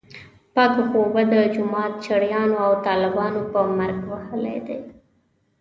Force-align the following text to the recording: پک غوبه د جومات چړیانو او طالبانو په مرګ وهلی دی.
پک 0.55 0.73
غوبه 0.91 1.21
د 1.33 1.35
جومات 1.53 1.93
چړیانو 2.05 2.57
او 2.65 2.73
طالبانو 2.87 3.41
په 3.51 3.59
مرګ 3.77 3.99
وهلی 4.11 4.57
دی. 4.67 4.79